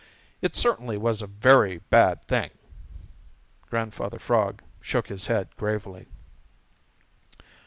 It 0.41 0.55
certainly 0.55 0.97
was 0.97 1.21
a 1.21 1.27
very 1.27 1.77
bad 1.77 2.25
thing." 2.25 2.49
Grandfather 3.69 4.17
Frog 4.17 4.63
shook 4.81 5.09
his 5.09 5.27
head 5.27 5.49
gravely. 5.57 6.07